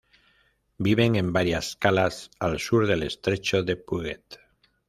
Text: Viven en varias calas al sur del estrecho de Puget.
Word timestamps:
Viven 0.79 1.15
en 1.19 1.31
varias 1.31 1.75
calas 1.75 2.31
al 2.39 2.57
sur 2.59 2.87
del 2.87 3.03
estrecho 3.03 3.61
de 3.61 3.75
Puget. 3.75 4.39